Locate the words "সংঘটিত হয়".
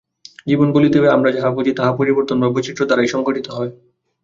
3.13-3.71